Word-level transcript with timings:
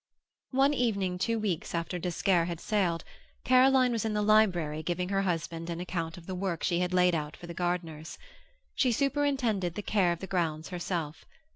One 0.49 0.73
evening 0.73 1.19
two 1.19 1.37
weeks 1.37 1.75
after 1.75 1.99
d'Esquerre 1.99 2.45
had 2.45 2.59
sailed, 2.59 3.03
Caroline 3.43 3.91
was 3.91 4.03
in 4.03 4.15
the 4.15 4.23
library 4.23 4.81
giving 4.81 5.09
her 5.09 5.21
husband 5.21 5.69
an 5.69 5.79
account 5.79 6.17
of 6.17 6.25
the 6.25 6.33
work 6.33 6.63
she 6.63 6.79
had 6.79 6.91
laid 6.91 7.13
out 7.13 7.37
for 7.37 7.45
the 7.45 7.53
gardeners. 7.53 8.17
She 8.73 8.91
superintended 8.91 9.75
the 9.75 9.83
care 9.83 10.11
of 10.11 10.17
the 10.19 10.25
grounds 10.25 10.69
herself. 10.69 11.25